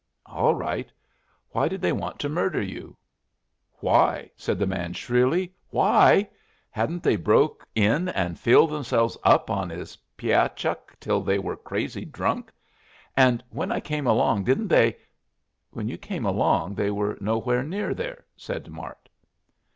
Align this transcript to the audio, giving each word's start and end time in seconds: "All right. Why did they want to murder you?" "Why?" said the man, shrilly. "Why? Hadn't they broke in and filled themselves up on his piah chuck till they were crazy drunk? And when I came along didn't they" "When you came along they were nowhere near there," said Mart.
"All 0.25 0.55
right. 0.55 0.91
Why 1.51 1.67
did 1.67 1.79
they 1.79 1.91
want 1.91 2.17
to 2.21 2.27
murder 2.27 2.59
you?" 2.59 2.97
"Why?" 3.81 4.31
said 4.35 4.57
the 4.57 4.65
man, 4.65 4.93
shrilly. 4.93 5.53
"Why? 5.69 6.27
Hadn't 6.71 7.03
they 7.03 7.15
broke 7.17 7.67
in 7.75 8.09
and 8.09 8.39
filled 8.39 8.71
themselves 8.71 9.15
up 9.23 9.51
on 9.51 9.69
his 9.69 9.99
piah 10.17 10.49
chuck 10.55 10.95
till 10.99 11.21
they 11.21 11.37
were 11.37 11.55
crazy 11.55 12.03
drunk? 12.03 12.51
And 13.15 13.43
when 13.51 13.71
I 13.71 13.79
came 13.79 14.07
along 14.07 14.43
didn't 14.45 14.69
they" 14.69 14.97
"When 15.73 15.87
you 15.87 15.99
came 15.99 16.25
along 16.25 16.73
they 16.73 16.89
were 16.89 17.15
nowhere 17.21 17.61
near 17.61 17.93
there," 17.93 18.25
said 18.35 18.71
Mart. 18.71 19.07